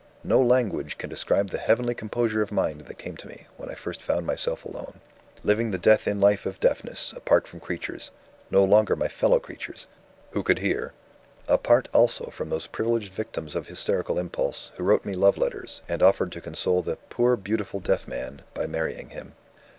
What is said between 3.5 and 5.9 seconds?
when I first found myself alone; living the